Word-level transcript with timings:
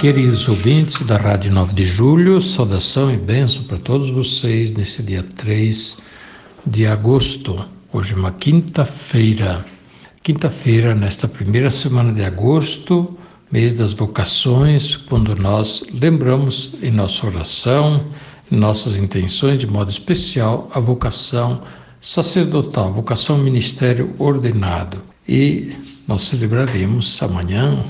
Queridos 0.00 0.48
ouvintes 0.48 1.02
da 1.02 1.18
Rádio 1.18 1.52
9 1.52 1.74
de 1.74 1.84
Julho, 1.84 2.40
saudação 2.40 3.12
e 3.12 3.18
bênção 3.18 3.64
para 3.64 3.76
todos 3.76 4.10
vocês 4.10 4.70
nesse 4.70 5.02
dia 5.02 5.22
3 5.22 5.98
de 6.64 6.86
agosto. 6.86 7.62
Hoje 7.92 8.14
é 8.14 8.16
uma 8.16 8.32
quinta-feira. 8.32 9.62
Quinta-feira, 10.22 10.94
nesta 10.94 11.28
primeira 11.28 11.70
semana 11.70 12.14
de 12.14 12.24
agosto, 12.24 13.14
mês 13.52 13.74
das 13.74 13.92
vocações, 13.92 14.96
quando 14.96 15.36
nós 15.36 15.84
lembramos 15.92 16.76
em 16.82 16.90
nossa 16.90 17.26
oração, 17.26 18.02
em 18.50 18.56
nossas 18.56 18.96
intenções, 18.96 19.58
de 19.58 19.66
modo 19.66 19.90
especial, 19.90 20.70
a 20.72 20.80
vocação 20.80 21.60
sacerdotal, 22.00 22.90
vocação 22.90 23.36
ministério 23.36 24.14
ordenado. 24.18 25.02
E 25.28 25.76
nós 26.08 26.22
celebraremos 26.22 27.22
amanhã, 27.22 27.84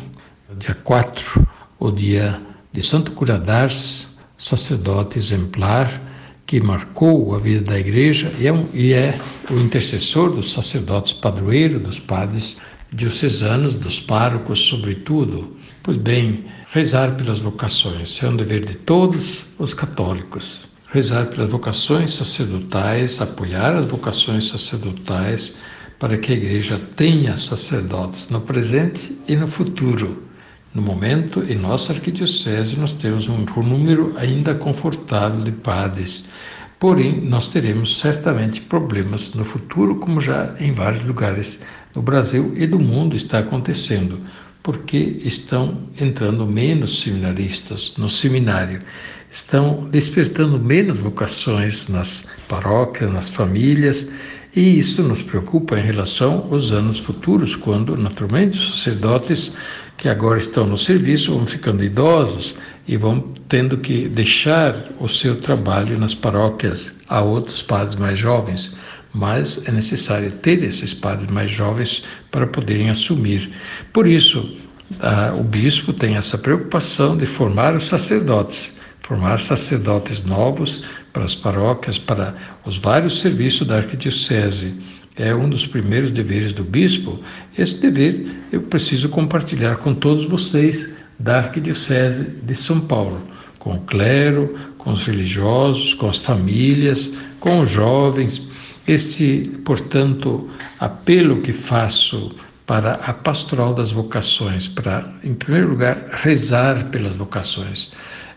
dia 0.59 0.75
4, 0.75 1.47
o 1.81 1.91
dia 1.91 2.39
de 2.73 2.83
Santo 2.83 3.13
Curadars, 3.13 4.11
sacerdote 4.37 5.19
exemplar 5.19 6.01
que 6.47 6.61
marcou 6.61 7.35
a 7.35 7.39
vida 7.39 7.63
da 7.63 7.79
igreja 7.79 8.33
e 8.39 8.47
é, 8.47 8.53
um, 8.53 8.67
e 8.75 8.93
é 8.93 9.19
o 9.51 9.55
intercessor 9.55 10.31
dos 10.31 10.53
sacerdotes 10.53 11.13
padroeiro, 11.13 11.81
dos 11.81 11.99
padres 11.99 12.59
diocesanos, 12.93 13.75
dos 13.75 13.99
párocos, 13.99 14.61
sobretudo. 14.61 15.57
Pois 15.83 15.97
bem, 15.97 16.45
rezar 16.71 17.17
pelas 17.17 17.39
vocações 17.39 18.23
é 18.23 18.29
um 18.29 18.37
dever 18.37 18.65
de 18.65 18.75
todos 18.75 19.47
os 19.59 19.73
católicos. 19.73 20.69
Rezar 20.93 21.27
pelas 21.27 21.51
vocações 21.51 22.13
sacerdotais, 22.13 23.21
apoiar 23.21 23.77
as 23.77 23.87
vocações 23.87 24.49
sacerdotais 24.49 25.57
para 25.99 26.19
que 26.19 26.33
a 26.33 26.37
igreja 26.37 26.81
tenha 26.97 27.37
sacerdotes 27.37 28.29
no 28.29 28.41
presente 28.41 29.17
e 29.29 29.37
no 29.37 29.47
futuro 29.47 30.30
no 30.73 30.81
momento, 30.81 31.43
em 31.43 31.57
nossa 31.57 31.93
arquidiocese, 31.93 32.79
nós 32.79 32.93
temos 32.93 33.29
um 33.29 33.45
número 33.63 34.15
ainda 34.17 34.55
confortável 34.55 35.43
de 35.43 35.51
padres, 35.51 36.25
porém, 36.79 37.21
nós 37.21 37.49
teremos 37.49 37.99
certamente 37.99 38.61
problemas 38.61 39.35
no 39.35 39.45
futuro, 39.45 39.97
como 39.97 40.21
já 40.21 40.55
em 40.61 40.73
vários 40.73 41.03
lugares 41.03 41.59
do 41.93 42.01
Brasil 42.01 42.53
e 42.57 42.67
do 42.67 42.79
mundo 42.79 43.17
está 43.17 43.41
acontecendo, 43.41 44.21
porque 44.63 45.21
estão 45.25 45.89
entrando 46.01 46.47
menos 46.47 47.01
seminaristas 47.01 47.97
no 47.97 48.09
seminário, 48.09 48.81
estão 49.31 49.89
despertando 49.91 50.59
menos 50.59 51.01
vocações 51.01 51.89
nas 51.89 52.29
paróquias, 52.49 53.13
nas 53.13 53.29
famílias, 53.29 54.09
e 54.55 54.79
isso 54.79 55.03
nos 55.03 55.23
preocupa 55.23 55.79
em 55.79 55.85
relação 55.85 56.49
aos 56.51 56.73
anos 56.73 56.99
futuros, 56.99 57.55
quando, 57.55 57.97
naturalmente, 57.97 58.59
os 58.59 58.79
sacerdotes 58.79 59.53
que 60.01 60.09
agora 60.09 60.39
estão 60.39 60.67
no 60.67 60.79
serviço 60.79 61.35
vão 61.35 61.47
ficando 61.47 61.85
idosos 61.85 62.57
e 62.89 62.97
vão 62.97 63.21
tendo 63.51 63.77
que 63.77 64.09
deixar 64.09 64.75
o 64.99 65.07
seu 65.07 65.37
trabalho 65.37 65.99
nas 65.99 66.15
paróquias 66.15 66.93
a 67.07 67.21
outros 67.21 67.63
padres 67.63 67.97
mais 67.97 68.19
jovens. 68.19 68.77
Mas 69.13 69.69
é 69.69 69.71
necessário 69.71 70.33
ter 70.33 70.63
esses 70.63 70.95
padres 70.95 71.31
mais 71.31 71.51
jovens 71.51 72.03
para 72.31 72.47
poderem 72.47 72.89
assumir. 72.89 73.53
Por 73.93 74.07
isso, 74.07 74.57
o 75.39 75.43
bispo 75.43 75.93
tem 75.93 76.17
essa 76.17 76.39
preocupação 76.39 77.17
de 77.17 77.27
formar 77.27 77.77
os 77.77 77.87
sacerdotes 77.87 78.81
formar 79.11 79.41
sacerdotes 79.41 80.25
novos 80.25 80.85
para 81.13 81.25
as 81.25 81.35
paróquias, 81.35 81.99
para 81.99 82.33
os 82.65 82.79
vários 82.79 83.19
serviços 83.19 83.67
da 83.67 83.79
arquidiocese. 83.79 84.81
É 85.21 85.35
um 85.35 85.51
dos 85.51 85.67
primeiros 85.67 86.11
deveres 86.11 86.55
do 86.55 86.65
bispo. 86.65 87.21
Esse 87.57 87.79
dever 87.79 88.27
eu 88.51 88.63
preciso 88.63 89.11
compartilhar 89.11 89.77
com 89.77 89.95
todos 89.95 90.25
vocês 90.25 90.95
da 91.19 91.41
arquidiocese 91.41 92.25
de 92.43 92.55
São 92.55 92.81
Paulo, 92.81 93.21
com 93.59 93.75
o 93.75 93.81
clero, 93.83 94.59
com 94.79 94.93
os 94.93 95.07
religiosos, 95.07 95.93
com 95.93 96.09
as 96.09 96.17
famílias, 96.17 97.13
com 97.39 97.61
os 97.61 97.71
jovens. 97.71 98.41
Este, 98.89 99.51
portanto, 99.63 100.49
apelo 100.79 101.43
que 101.43 101.53
faço 101.53 102.35
para 102.67 102.95
a 102.95 103.13
pastoral 103.13 103.75
das 103.75 103.93
vocações, 103.93 104.67
para, 104.67 105.13
em 105.23 105.35
primeiro 105.35 105.69
lugar, 105.69 106.09
rezar 106.13 106.87
pelas 106.87 107.15
vocações 107.15 107.93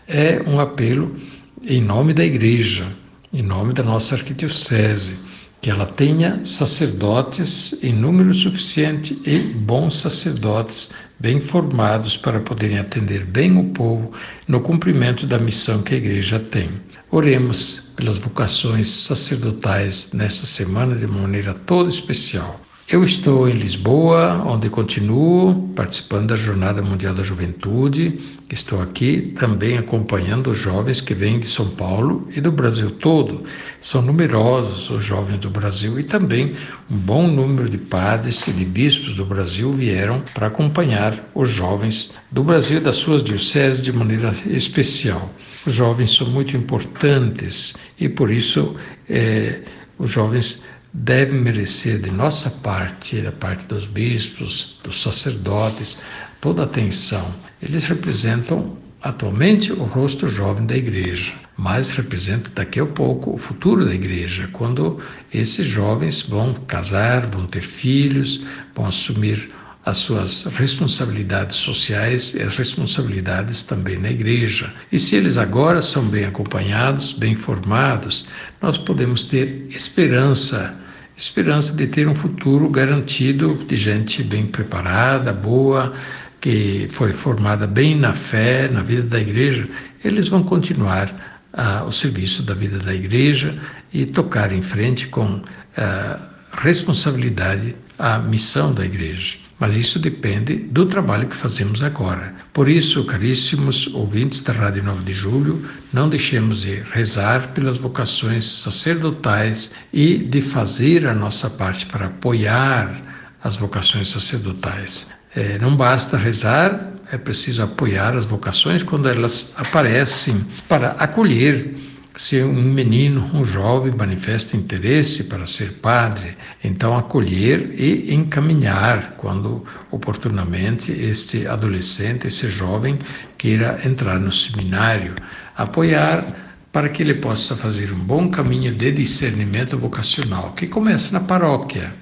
é 0.06 0.42
um 0.46 0.60
apelo 0.60 1.16
em 1.62 1.80
nome 1.80 2.12
da 2.12 2.22
Igreja, 2.22 2.84
em 3.32 3.40
nome 3.40 3.72
da 3.72 3.82
nossa 3.82 4.16
arquidiocese, 4.16 5.16
que 5.64 5.70
ela 5.70 5.86
tenha 5.86 6.44
sacerdotes 6.44 7.82
em 7.82 7.90
número 7.90 8.34
suficiente 8.34 9.18
e 9.24 9.38
bons 9.38 9.96
sacerdotes 9.96 10.90
bem 11.18 11.40
formados 11.40 12.18
para 12.18 12.38
poderem 12.38 12.78
atender 12.78 13.24
bem 13.24 13.56
o 13.56 13.70
povo 13.70 14.12
no 14.46 14.60
cumprimento 14.60 15.26
da 15.26 15.38
missão 15.38 15.80
que 15.80 15.94
a 15.94 15.96
Igreja 15.96 16.38
tem. 16.38 16.68
Oremos 17.10 17.94
pelas 17.96 18.18
vocações 18.18 18.90
sacerdotais 18.90 20.12
nesta 20.12 20.44
semana 20.44 20.94
de 20.94 21.06
maneira 21.06 21.54
toda 21.54 21.88
especial. 21.88 22.60
Eu 22.86 23.02
estou 23.02 23.48
em 23.48 23.52
Lisboa, 23.52 24.42
onde 24.44 24.68
continuo 24.68 25.70
participando 25.74 26.28
da 26.28 26.36
Jornada 26.36 26.82
Mundial 26.82 27.14
da 27.14 27.22
Juventude. 27.22 28.20
Estou 28.52 28.82
aqui 28.82 29.32
também 29.38 29.78
acompanhando 29.78 30.50
os 30.50 30.58
jovens 30.58 31.00
que 31.00 31.14
vêm 31.14 31.38
de 31.38 31.48
São 31.48 31.66
Paulo 31.66 32.28
e 32.36 32.42
do 32.42 32.52
Brasil 32.52 32.90
todo. 32.90 33.42
São 33.80 34.02
numerosos 34.02 34.90
os 34.90 35.02
jovens 35.02 35.38
do 35.38 35.48
Brasil 35.48 35.98
e 35.98 36.04
também 36.04 36.54
um 36.90 36.98
bom 36.98 37.26
número 37.26 37.70
de 37.70 37.78
padres 37.78 38.46
e 38.48 38.52
de 38.52 38.66
bispos 38.66 39.14
do 39.14 39.24
Brasil 39.24 39.72
vieram 39.72 40.22
para 40.34 40.48
acompanhar 40.48 41.18
os 41.34 41.48
jovens 41.48 42.12
do 42.30 42.44
Brasil 42.44 42.76
e 42.76 42.80
das 42.80 42.96
suas 42.96 43.24
dioceses 43.24 43.80
de 43.80 43.94
maneira 43.94 44.30
especial. 44.44 45.32
Os 45.66 45.72
jovens 45.72 46.14
são 46.14 46.26
muito 46.28 46.54
importantes 46.54 47.72
e 47.98 48.10
por 48.10 48.30
isso 48.30 48.76
eh, 49.08 49.62
os 49.98 50.10
jovens 50.10 50.62
deve 50.94 51.32
merecer 51.32 51.98
de 51.98 52.10
nossa 52.10 52.48
parte, 52.48 53.20
da 53.20 53.32
parte 53.32 53.64
dos 53.66 53.84
bispos, 53.84 54.78
dos 54.84 55.02
sacerdotes, 55.02 56.00
toda 56.40 56.62
a 56.62 56.66
atenção. 56.66 57.34
Eles 57.60 57.84
representam 57.86 58.78
atualmente 59.02 59.72
o 59.72 59.82
rosto 59.82 60.28
jovem 60.28 60.64
da 60.64 60.76
igreja, 60.76 61.34
mas 61.56 61.90
representa 61.90 62.48
daqui 62.54 62.78
a 62.78 62.86
pouco 62.86 63.34
o 63.34 63.36
futuro 63.36 63.84
da 63.84 63.92
igreja, 63.92 64.48
quando 64.52 65.00
esses 65.32 65.66
jovens 65.66 66.22
vão 66.22 66.54
casar, 66.54 67.26
vão 67.26 67.44
ter 67.44 67.62
filhos, 67.62 68.46
vão 68.72 68.86
assumir 68.86 69.50
as 69.84 69.98
suas 69.98 70.44
responsabilidades 70.44 71.56
sociais 71.56 72.32
e 72.34 72.40
as 72.40 72.56
responsabilidades 72.56 73.62
também 73.62 73.98
na 73.98 74.10
igreja. 74.10 74.72
E 74.90 74.98
se 74.98 75.16
eles 75.16 75.36
agora 75.36 75.82
são 75.82 76.04
bem 76.04 76.24
acompanhados, 76.24 77.12
bem 77.12 77.34
formados, 77.34 78.26
nós 78.62 78.78
podemos 78.78 79.24
ter 79.24 79.66
esperança 79.68 80.82
esperança 81.16 81.72
de 81.72 81.86
ter 81.86 82.08
um 82.08 82.14
futuro 82.14 82.68
garantido 82.68 83.54
de 83.68 83.76
gente 83.76 84.22
bem 84.22 84.46
preparada, 84.46 85.32
boa, 85.32 85.94
que 86.40 86.86
foi 86.90 87.12
formada 87.12 87.66
bem 87.66 87.96
na 87.96 88.12
fé, 88.12 88.68
na 88.68 88.82
vida 88.82 89.02
da 89.02 89.20
igreja, 89.20 89.68
eles 90.04 90.28
vão 90.28 90.42
continuar 90.42 91.40
ah, 91.52 91.84
o 91.86 91.92
serviço 91.92 92.42
da 92.42 92.52
vida 92.52 92.78
da 92.78 92.94
igreja 92.94 93.58
e 93.92 94.04
tocar 94.04 94.52
em 94.52 94.60
frente 94.60 95.08
com 95.08 95.40
ah, 95.76 96.18
responsabilidade 96.52 97.76
a 97.98 98.18
missão 98.18 98.72
da 98.72 98.84
igreja 98.84 99.44
mas 99.58 99.76
isso 99.76 99.98
depende 99.98 100.56
do 100.56 100.86
trabalho 100.86 101.28
que 101.28 101.36
fazemos 101.36 101.82
agora. 101.82 102.34
Por 102.52 102.68
isso, 102.68 103.04
caríssimos 103.04 103.86
ouvintes 103.94 104.40
da 104.40 104.52
Rádio 104.52 104.82
9 104.82 105.04
de 105.04 105.12
Julho, 105.12 105.64
não 105.92 106.08
deixemos 106.08 106.62
de 106.62 106.82
rezar 106.92 107.48
pelas 107.54 107.78
vocações 107.78 108.44
sacerdotais 108.44 109.70
e 109.92 110.18
de 110.18 110.40
fazer 110.40 111.06
a 111.06 111.14
nossa 111.14 111.48
parte 111.48 111.86
para 111.86 112.06
apoiar 112.06 113.00
as 113.42 113.56
vocações 113.56 114.08
sacerdotais. 114.08 115.06
É, 115.34 115.58
não 115.58 115.76
basta 115.76 116.16
rezar, 116.16 116.92
é 117.12 117.18
preciso 117.18 117.62
apoiar 117.62 118.16
as 118.16 118.26
vocações 118.26 118.82
quando 118.82 119.08
elas 119.08 119.52
aparecem 119.56 120.44
para 120.68 120.88
acolher 120.98 121.74
se 122.16 122.40
um 122.42 122.62
menino, 122.62 123.28
um 123.34 123.44
jovem 123.44 123.92
manifesta 123.92 124.56
interesse 124.56 125.24
para 125.24 125.46
ser 125.46 125.72
padre, 125.74 126.36
então 126.62 126.96
acolher 126.96 127.74
e 127.76 128.14
encaminhar 128.14 129.14
quando 129.16 129.64
oportunamente 129.90 130.92
este 130.92 131.46
adolescente, 131.46 132.28
esse 132.28 132.48
jovem 132.48 132.98
queira 133.36 133.80
entrar 133.84 134.20
no 134.20 134.30
seminário, 134.30 135.14
apoiar 135.56 136.44
para 136.70 136.88
que 136.88 137.02
ele 137.02 137.14
possa 137.14 137.56
fazer 137.56 137.92
um 137.92 137.98
bom 137.98 138.30
caminho 138.30 138.74
de 138.74 138.92
discernimento 138.92 139.76
vocacional, 139.76 140.52
que 140.52 140.66
começa 140.66 141.12
na 141.12 141.20
paróquia, 141.20 141.94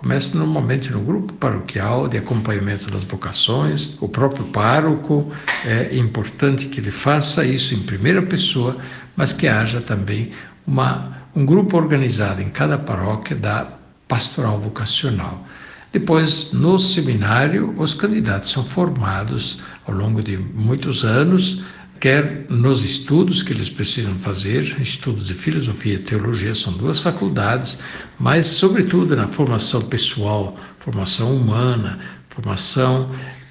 começa 0.00 0.36
normalmente 0.36 0.90
no 0.90 1.00
grupo 1.00 1.34
paroquial 1.34 2.08
de 2.08 2.16
acompanhamento 2.16 2.90
das 2.90 3.04
vocações, 3.04 3.98
o 4.00 4.08
próprio 4.08 4.46
pároco, 4.46 5.30
é 5.62 5.94
importante 5.94 6.66
que 6.68 6.80
ele 6.80 6.90
faça 6.90 7.44
isso 7.44 7.74
em 7.74 7.80
primeira 7.80 8.22
pessoa, 8.22 8.78
mas 9.14 9.34
que 9.34 9.46
haja 9.46 9.78
também 9.78 10.30
uma, 10.66 11.18
um 11.36 11.44
grupo 11.44 11.76
organizado 11.76 12.40
em 12.40 12.48
cada 12.48 12.78
paróquia 12.78 13.36
da 13.36 13.68
pastoral 14.08 14.58
vocacional. 14.58 15.44
Depois, 15.92 16.50
no 16.52 16.78
seminário, 16.78 17.74
os 17.76 17.92
candidatos 17.92 18.52
são 18.52 18.64
formados 18.64 19.58
ao 19.86 19.94
longo 19.94 20.22
de 20.22 20.38
muitos 20.38 21.04
anos 21.04 21.62
quer 22.00 22.46
nos 22.48 22.82
estudos 22.82 23.42
que 23.42 23.52
eles 23.52 23.68
precisam 23.68 24.18
fazer, 24.18 24.64
estudos 24.80 25.26
de 25.26 25.34
filosofia 25.34 25.94
e 25.94 25.98
teologia 25.98 26.54
são 26.54 26.72
duas 26.72 26.98
faculdades, 26.98 27.78
mas 28.18 28.46
sobretudo 28.46 29.14
na 29.14 29.28
formação 29.28 29.82
pessoal, 29.82 30.56
formação 30.78 31.36
humana, 31.36 32.00
formação 32.30 33.10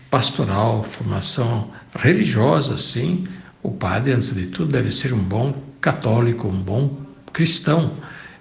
pastoral, 0.10 0.84
formação 0.84 1.72
religiosa, 1.96 2.76
sim. 2.76 3.28
O 3.62 3.70
padre, 3.72 4.14
antes 4.14 4.34
de 4.34 4.48
tudo, 4.48 4.72
deve 4.72 4.92
ser 4.92 5.14
um 5.14 5.24
bom 5.24 5.62
católico, 5.80 6.48
um 6.48 6.60
bom 6.60 7.00
cristão. 7.32 7.92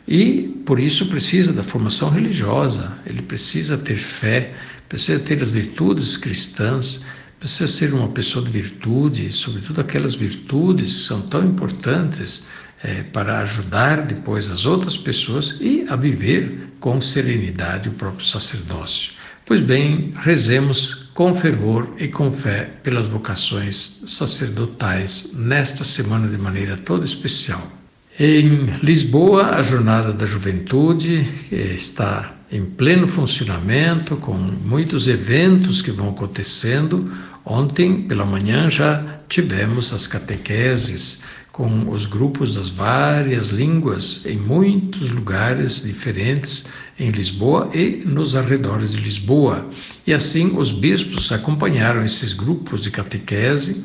E 0.07 0.63
por 0.65 0.81
isso 0.81 1.07
precisa 1.07 1.53
da 1.53 1.63
formação 1.63 2.09
religiosa, 2.09 2.93
ele 3.05 3.21
precisa 3.21 3.77
ter 3.77 3.97
fé, 3.97 4.55
precisa 4.89 5.19
ter 5.19 5.43
as 5.43 5.51
virtudes 5.51 6.17
cristãs, 6.17 7.05
Precisa 7.39 7.69
ser 7.69 7.95
uma 7.95 8.09
pessoa 8.09 8.45
de 8.45 8.51
virtude, 8.51 9.31
sobretudo 9.33 9.81
aquelas 9.81 10.15
virtudes 10.15 10.93
que 10.93 11.01
são 11.05 11.23
tão 11.23 11.47
importantes 11.47 12.45
é, 12.83 13.03
para 13.03 13.39
ajudar 13.41 14.03
depois 14.03 14.51
as 14.51 14.67
outras 14.67 14.97
pessoas 14.97 15.57
e 15.61 15.87
a 15.89 15.97
viver 15.97 16.69
com 16.81 17.01
serenidade 17.01 17.89
o 17.89 17.93
próprio 17.93 18.27
sacerdócio. 18.27 19.13
Pois 19.47 19.61
bem, 19.61 20.11
rezemos 20.19 21.11
com 21.15 21.35
fervor 21.35 21.95
e 21.99 22.07
com 22.07 22.31
fé 22.31 22.71
pelas 22.83 23.09
vocações 23.09 24.03
sacerdotais 24.07 25.31
nesta 25.33 25.85
semana 25.85 26.29
de 26.29 26.37
maneira 26.37 26.77
toda 26.77 27.05
especial. 27.05 27.73
Em 28.21 28.67
Lisboa, 28.83 29.55
a 29.55 29.63
Jornada 29.63 30.13
da 30.13 30.27
Juventude 30.27 31.27
está 31.51 32.35
em 32.51 32.65
pleno 32.65 33.07
funcionamento, 33.07 34.17
com 34.17 34.35
muitos 34.35 35.07
eventos 35.07 35.81
que 35.81 35.91
vão 35.91 36.11
acontecendo. 36.11 37.11
Ontem, 37.51 38.03
pela 38.03 38.27
manhã, 38.27 38.69
já 38.69 39.21
tivemos 39.27 39.91
as 39.95 40.07
catequeses 40.07 41.21
com 41.51 41.89
os 41.91 42.05
grupos 42.05 42.57
das 42.57 42.69
várias 42.69 43.49
línguas 43.49 44.21
em 44.27 44.37
muitos 44.37 45.11
lugares 45.11 45.83
diferentes 45.83 46.67
em 47.01 47.11
Lisboa 47.11 47.71
e 47.73 48.03
nos 48.05 48.37
arredores 48.37 48.93
de 48.93 49.01
Lisboa. 49.01 49.67
E 50.07 50.13
assim 50.13 50.59
os 50.59 50.71
bispos 50.71 51.33
acompanharam 51.33 52.05
esses 52.05 52.35
grupos 52.35 52.83
de 52.83 52.91
catequese 52.91 53.83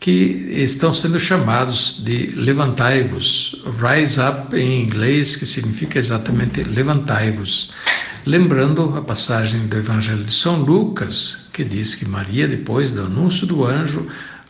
que 0.00 0.48
estão 0.50 0.90
sendo 0.90 1.20
chamados 1.20 2.02
de 2.02 2.28
levantai-vos, 2.28 3.62
rise 3.78 4.18
up 4.20 4.56
em 4.56 4.84
inglês, 4.84 5.36
que 5.36 5.44
significa 5.44 5.98
exatamente 5.98 6.62
levantai-vos. 6.64 7.72
Lembrando 8.24 8.96
a 8.96 9.02
passagem 9.02 9.66
do 9.66 9.76
Evangelho 9.76 10.24
de 10.24 10.32
São 10.32 10.62
Lucas, 10.62 11.41
que 11.52 11.64
diz 11.64 11.94
que 11.94 12.08
Maria, 12.08 12.48
depois 12.48 12.90
do 12.90 13.02
anúncio 13.02 13.46
do 13.46 13.64
anjo, 13.64 14.08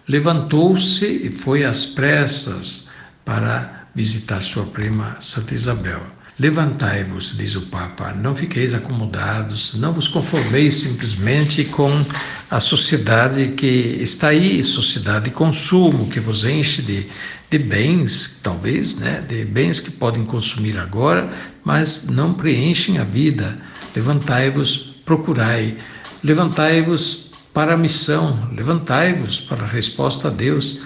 levantou-se 0.08 1.06
e 1.06 1.30
foi 1.30 1.64
às 1.64 1.84
pressas 1.84 2.88
para 3.24 3.86
visitar 3.94 4.40
sua 4.40 4.64
prima 4.64 5.16
Santa 5.20 5.54
Isabel. 5.54 6.00
Levantai-vos, 6.38 7.36
diz 7.36 7.54
o 7.54 7.62
Papa, 7.62 8.12
não 8.12 8.34
fiqueis 8.34 8.74
acomodados, 8.74 9.74
não 9.74 9.92
vos 9.92 10.08
conformeis 10.08 10.74
simplesmente 10.76 11.64
com 11.64 12.04
a 12.50 12.58
sociedade 12.58 13.48
que 13.48 13.98
está 14.00 14.28
aí, 14.28 14.64
sociedade 14.64 15.26
de 15.26 15.30
consumo, 15.30 16.08
que 16.08 16.18
vos 16.18 16.42
enche 16.42 16.80
de, 16.80 17.06
de 17.50 17.58
bens, 17.58 18.40
talvez, 18.42 18.94
né, 18.96 19.22
de 19.28 19.44
bens 19.44 19.78
que 19.78 19.90
podem 19.90 20.24
consumir 20.24 20.78
agora, 20.78 21.30
mas 21.62 22.06
não 22.08 22.32
preenchem 22.32 22.98
a 22.98 23.04
vida. 23.04 23.58
Levantai-vos, 23.94 24.96
procurai, 25.04 25.76
levantai-vos 26.22 27.32
para 27.52 27.74
a 27.74 27.76
missão, 27.76 28.48
levantai-vos 28.52 29.40
para 29.40 29.64
a 29.64 29.66
resposta 29.66 30.28
a 30.28 30.30
Deus. 30.30 30.80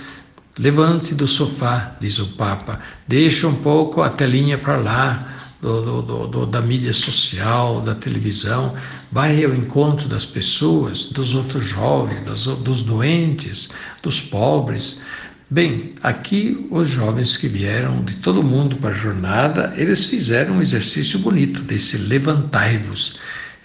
Levante 0.58 1.14
do 1.14 1.26
sofá, 1.26 1.94
diz 2.00 2.18
o 2.18 2.28
Papa, 2.28 2.80
deixa 3.06 3.46
um 3.46 3.54
pouco 3.56 4.02
a 4.02 4.08
telinha 4.08 4.56
para 4.56 4.76
lá, 4.76 5.36
do, 5.60 6.02
do, 6.02 6.26
do, 6.26 6.46
da 6.46 6.60
mídia 6.60 6.92
social, 6.92 7.80
da 7.80 7.94
televisão, 7.94 8.74
vai 9.10 9.44
ao 9.44 9.54
encontro 9.54 10.08
das 10.08 10.24
pessoas, 10.24 11.06
dos 11.06 11.34
outros 11.34 11.64
jovens, 11.64 12.22
das, 12.22 12.44
dos 12.44 12.82
doentes, 12.82 13.68
dos 14.02 14.20
pobres. 14.20 15.00
Bem, 15.48 15.92
aqui 16.02 16.66
os 16.70 16.90
jovens 16.90 17.36
que 17.36 17.48
vieram 17.48 18.04
de 18.04 18.16
todo 18.16 18.42
mundo 18.42 18.76
para 18.76 18.90
a 18.90 18.94
jornada, 18.94 19.72
eles 19.76 20.04
fizeram 20.04 20.56
um 20.56 20.62
exercício 20.62 21.18
bonito 21.18 21.62
desse 21.62 21.96
levantai-vos. 21.96 23.18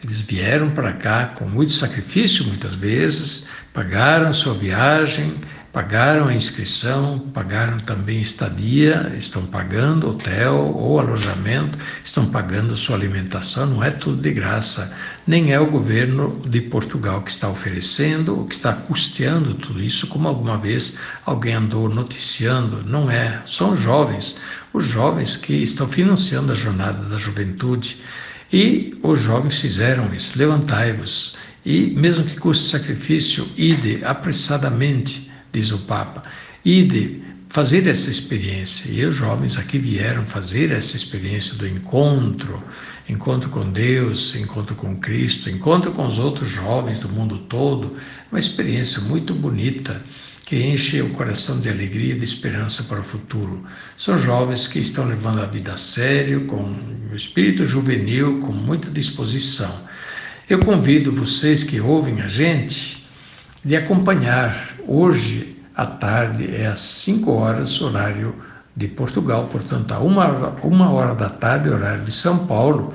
Eles 0.03 0.21
vieram 0.21 0.71
para 0.71 0.93
cá 0.93 1.27
com 1.27 1.45
muito 1.45 1.73
sacrifício, 1.73 2.45
muitas 2.45 2.73
vezes, 2.73 3.45
pagaram 3.71 4.33
sua 4.33 4.53
viagem, 4.53 5.35
pagaram 5.71 6.27
a 6.27 6.33
inscrição, 6.33 7.19
pagaram 7.33 7.79
também 7.79 8.21
estadia, 8.21 9.13
estão 9.17 9.45
pagando 9.45 10.09
hotel 10.09 10.55
ou 10.75 10.99
alojamento, 10.99 11.77
estão 12.03 12.25
pagando 12.25 12.75
sua 12.75 12.95
alimentação, 12.95 13.67
não 13.67 13.83
é 13.83 13.91
tudo 13.91 14.21
de 14.21 14.31
graça. 14.31 14.91
Nem 15.25 15.53
é 15.53 15.59
o 15.59 15.69
governo 15.69 16.41
de 16.45 16.59
Portugal 16.61 17.21
que 17.21 17.31
está 17.31 17.47
oferecendo 17.47 18.45
que 18.49 18.55
está 18.55 18.73
custeando 18.73 19.53
tudo 19.53 19.81
isso, 19.81 20.07
como 20.07 20.27
alguma 20.27 20.57
vez 20.57 20.97
alguém 21.25 21.53
andou 21.53 21.87
noticiando. 21.87 22.83
Não 22.85 23.09
é, 23.09 23.41
são 23.45 23.77
jovens, 23.77 24.39
os 24.73 24.85
jovens 24.85 25.35
que 25.35 25.53
estão 25.53 25.87
financiando 25.87 26.51
a 26.51 26.55
jornada 26.55 27.07
da 27.07 27.17
juventude. 27.17 27.99
E 28.51 28.97
os 29.01 29.21
jovens 29.21 29.59
fizeram 29.59 30.13
isso, 30.13 30.37
levantai-vos, 30.37 31.37
e 31.65 31.87
mesmo 31.91 32.25
que 32.25 32.35
custe 32.37 32.65
sacrifício, 32.65 33.47
ide 33.55 34.03
apressadamente 34.03 35.31
diz 35.51 35.71
o 35.71 35.79
Papa, 35.79 36.23
e 36.63 36.83
de 36.83 37.21
fazer 37.49 37.87
essa 37.87 38.09
experiência. 38.09 38.89
E 38.89 39.05
os 39.05 39.15
jovens 39.15 39.57
aqui 39.57 39.77
vieram 39.77 40.25
fazer 40.25 40.71
essa 40.71 40.95
experiência 40.95 41.55
do 41.55 41.67
encontro, 41.67 42.63
encontro 43.09 43.49
com 43.49 43.69
Deus, 43.69 44.35
encontro 44.35 44.75
com 44.75 44.95
Cristo, 44.97 45.49
encontro 45.49 45.91
com 45.91 46.07
os 46.07 46.17
outros 46.17 46.49
jovens 46.49 46.99
do 46.99 47.09
mundo 47.09 47.39
todo, 47.49 47.93
uma 48.31 48.39
experiência 48.39 49.01
muito 49.01 49.33
bonita 49.33 50.01
que 50.51 50.61
enche 50.61 51.01
o 51.01 51.11
coração 51.11 51.61
de 51.61 51.69
alegria 51.69 52.13
e 52.13 52.17
de 52.17 52.25
esperança 52.25 52.83
para 52.83 52.99
o 52.99 53.03
futuro. 53.03 53.63
São 53.95 54.17
jovens 54.17 54.67
que 54.67 54.79
estão 54.79 55.05
levando 55.05 55.41
a 55.41 55.45
vida 55.45 55.71
a 55.71 55.77
sério, 55.77 56.45
com 56.45 56.75
o 57.09 57.15
espírito 57.15 57.63
juvenil, 57.63 58.41
com 58.41 58.51
muita 58.51 58.91
disposição. 58.91 59.71
Eu 60.49 60.59
convido 60.59 61.09
vocês 61.09 61.63
que 61.63 61.79
ouvem 61.79 62.19
a 62.19 62.27
gente 62.27 63.07
de 63.63 63.77
acompanhar. 63.77 64.75
Hoje 64.85 65.55
à 65.73 65.85
tarde 65.85 66.53
é 66.53 66.67
às 66.67 66.81
5 66.81 67.31
horas, 67.31 67.81
horário 67.81 68.35
de 68.75 68.89
Portugal, 68.89 69.47
portanto, 69.49 69.93
a 69.93 69.99
uma, 69.99 70.49
uma 70.63 70.91
hora 70.91 71.15
da 71.15 71.29
tarde, 71.29 71.69
horário 71.69 72.03
de 72.03 72.11
São 72.11 72.45
Paulo, 72.45 72.93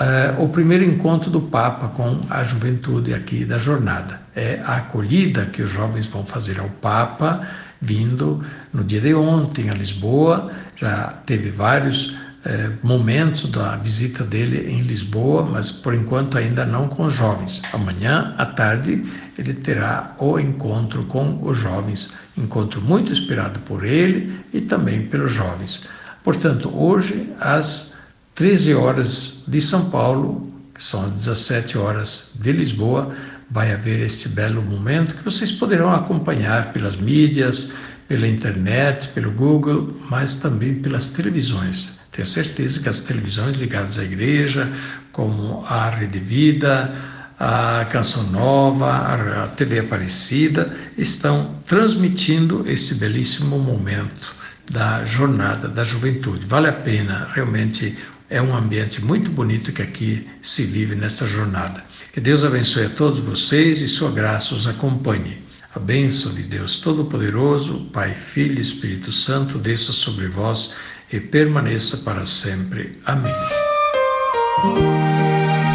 uh, 0.00 0.42
o 0.42 0.48
primeiro 0.48 0.84
encontro 0.84 1.30
do 1.30 1.40
Papa 1.40 1.88
com 1.88 2.20
a 2.30 2.42
juventude 2.44 3.14
aqui 3.14 3.44
da 3.44 3.58
jornada. 3.58 4.20
É 4.34 4.60
a 4.64 4.76
acolhida 4.76 5.46
que 5.46 5.62
os 5.62 5.70
jovens 5.70 6.06
vão 6.06 6.24
fazer 6.24 6.58
ao 6.58 6.68
Papa, 6.68 7.46
vindo 7.80 8.44
no 8.72 8.82
dia 8.82 9.00
de 9.00 9.14
ontem 9.14 9.70
a 9.70 9.74
Lisboa, 9.74 10.50
já 10.76 11.14
teve 11.26 11.50
vários 11.50 12.16
é, 12.44 12.70
momentos 12.82 13.48
da 13.50 13.76
visita 13.76 14.22
dele 14.22 14.70
em 14.70 14.82
Lisboa, 14.82 15.42
mas 15.42 15.72
por 15.72 15.94
enquanto 15.94 16.36
ainda 16.36 16.66
não 16.66 16.88
com 16.88 17.06
os 17.06 17.14
jovens. 17.14 17.62
Amanhã 17.72 18.34
à 18.36 18.44
tarde 18.44 19.02
ele 19.38 19.54
terá 19.54 20.14
o 20.18 20.38
encontro 20.38 21.04
com 21.04 21.38
os 21.42 21.56
jovens, 21.56 22.10
encontro 22.36 22.82
muito 22.82 23.12
esperado 23.12 23.60
por 23.60 23.84
ele 23.84 24.44
e 24.52 24.60
também 24.60 25.06
pelos 25.06 25.32
jovens. 25.32 25.88
Portanto, 26.22 26.70
hoje 26.74 27.32
às 27.40 27.94
13 28.34 28.74
horas 28.74 29.44
de 29.46 29.60
São 29.60 29.90
Paulo, 29.90 30.52
que 30.74 30.84
são 30.84 31.04
as 31.04 31.12
17 31.12 31.78
horas 31.78 32.32
de 32.34 32.50
Lisboa, 32.50 33.14
vai 33.48 33.72
haver 33.72 34.00
este 34.00 34.28
belo 34.28 34.60
momento 34.60 35.14
que 35.14 35.22
vocês 35.22 35.52
poderão 35.52 35.92
acompanhar 35.92 36.72
pelas 36.72 36.96
mídias, 36.96 37.70
pela 38.08 38.26
internet, 38.26 39.06
pelo 39.10 39.30
Google, 39.30 39.96
mas 40.10 40.34
também 40.34 40.74
pelas 40.74 41.06
televisões. 41.06 41.92
Tenho 42.10 42.26
certeza 42.26 42.80
que 42.80 42.88
as 42.88 42.98
televisões 42.98 43.54
ligadas 43.56 44.00
à 44.00 44.04
igreja, 44.04 44.68
como 45.12 45.64
a 45.66 45.90
Rede 45.90 46.18
Vida, 46.18 46.92
a 47.38 47.84
Canção 47.84 48.24
Nova, 48.24 49.44
a 49.44 49.46
TV 49.46 49.78
Aparecida, 49.78 50.74
estão 50.98 51.54
transmitindo 51.66 52.68
esse 52.68 52.94
belíssimo 52.96 53.60
momento 53.60 54.34
da 54.70 55.04
jornada 55.04 55.68
da 55.68 55.84
juventude. 55.84 56.46
Vale 56.46 56.68
a 56.68 56.72
pena, 56.72 57.28
realmente 57.32 57.96
é 58.28 58.40
um 58.40 58.56
ambiente 58.56 59.04
muito 59.04 59.30
bonito 59.30 59.72
que 59.72 59.82
aqui 59.82 60.26
se 60.40 60.64
vive 60.64 60.94
nesta 60.94 61.26
jornada. 61.26 61.84
Que 62.12 62.20
Deus 62.20 62.44
abençoe 62.44 62.86
a 62.86 62.90
todos 62.90 63.20
vocês 63.20 63.80
e 63.80 63.88
sua 63.88 64.10
graça 64.10 64.54
os 64.54 64.66
acompanhe. 64.66 65.42
A 65.74 65.78
bênção 65.78 66.32
de 66.32 66.42
Deus 66.42 66.76
Todo-Poderoso, 66.76 67.88
Pai, 67.92 68.14
Filho 68.14 68.58
e 68.58 68.62
Espírito 68.62 69.10
Santo, 69.10 69.58
desça 69.58 69.92
sobre 69.92 70.28
vós 70.28 70.72
e 71.12 71.18
permaneça 71.18 71.98
para 71.98 72.24
sempre. 72.26 72.98
Amém. 73.04 73.32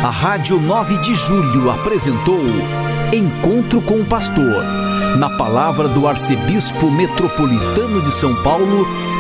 A 0.03 0.09
Rádio 0.09 0.59
9 0.59 0.97
de 0.99 1.13
Julho 1.13 1.69
apresentou 1.69 2.41
Encontro 3.13 3.81
com 3.81 3.99
o 3.99 4.05
Pastor, 4.05 4.63
na 5.17 5.29
palavra 5.31 5.87
do 5.89 6.07
Arcebispo 6.07 6.89
Metropolitano 6.89 8.01
de 8.01 8.11
São 8.11 8.33
Paulo, 8.41 8.87